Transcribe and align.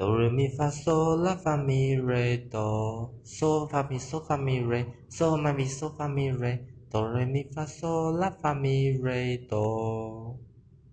Do 0.00 0.06
re 0.18 0.28
mi 0.36 0.46
fa 0.56 0.66
so 0.82 0.94
la 1.24 1.32
fa 1.42 1.54
mi 1.66 1.80
re 2.08 2.24
do 2.52 2.68
so 3.36 3.48
fa 3.70 3.80
mi 3.90 3.98
so 4.08 4.16
fa 4.28 4.36
mi 4.46 4.56
re 4.70 4.80
so 5.16 5.26
ma 5.42 5.52
mi 5.58 5.66
so 5.78 5.86
fa 5.96 6.06
mi 6.16 6.26
re 6.42 6.52
do 6.90 7.00
re 7.14 7.24
mi 7.32 7.42
fa 7.54 7.64
so 7.66 7.92
la 8.20 8.30
fa 8.40 8.50
mi 8.62 8.76
re 9.04 9.20
do. 9.50 9.64